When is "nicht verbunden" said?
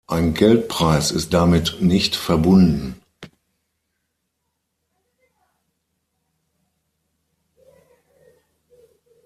1.79-2.99